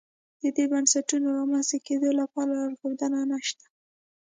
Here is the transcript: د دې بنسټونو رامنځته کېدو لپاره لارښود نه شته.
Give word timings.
د 0.41 0.43
دې 0.55 0.65
بنسټونو 0.71 1.27
رامنځته 1.37 1.77
کېدو 1.87 2.09
لپاره 2.19 2.51
لارښود 2.59 2.99
نه 3.31 3.37
شته. 3.47 3.65